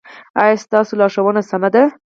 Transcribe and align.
ایا 0.41 0.61
ستاسو 0.65 0.93
لارښوونه 0.99 1.41
سمه 1.51 1.69
ده؟ 1.73 1.83